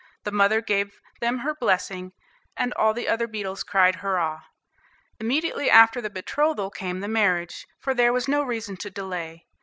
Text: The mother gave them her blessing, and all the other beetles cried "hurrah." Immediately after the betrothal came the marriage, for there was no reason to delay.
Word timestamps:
The 0.23 0.31
mother 0.31 0.61
gave 0.61 0.99
them 1.19 1.37
her 1.45 1.53
blessing, 1.53 2.13
and 2.57 2.73
all 2.73 2.91
the 2.91 3.07
other 3.07 3.27
beetles 3.27 3.63
cried 3.63 3.97
"hurrah." 3.97 4.41
Immediately 5.19 5.69
after 5.69 6.01
the 6.01 6.09
betrothal 6.09 6.71
came 6.71 7.01
the 7.01 7.07
marriage, 7.07 7.67
for 7.77 7.93
there 7.93 8.11
was 8.11 8.27
no 8.27 8.41
reason 8.41 8.77
to 8.77 8.89
delay. 8.89 9.45